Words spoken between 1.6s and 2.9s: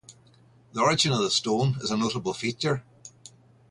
is a notable feature.